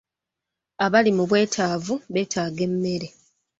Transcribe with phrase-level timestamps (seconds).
[0.85, 3.07] Abali mu bwetaavu beetaaga emmere.